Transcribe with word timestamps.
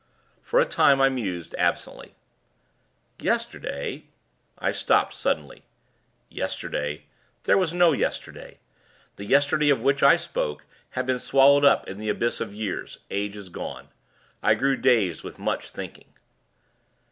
For, 0.41 0.59
a 0.59 0.65
time, 0.65 0.99
I 0.99 1.09
mused, 1.09 1.53
absently. 1.59 2.15
'Yesterday' 3.19 4.05
I 4.67 4.71
stopped, 4.71 5.13
suddenly. 5.13 5.61
Yesterday! 6.27 7.03
There 7.43 7.55
was 7.59 7.71
no 7.71 7.91
yesterday. 7.91 8.57
The 9.17 9.25
yesterday 9.25 9.69
of 9.69 9.81
which 9.81 10.01
I 10.01 10.15
spoke 10.15 10.65
had 10.97 11.05
been 11.05 11.19
swallowed 11.19 11.65
up 11.65 11.87
in 11.87 11.99
the 11.99 12.09
abyss 12.09 12.41
of 12.41 12.51
years, 12.51 12.97
ages 13.11 13.49
gone. 13.49 13.89
I 14.41 14.55
grew 14.55 14.75
dazed 14.75 15.21
with 15.21 15.37
much 15.37 15.69
thinking. 15.69 16.11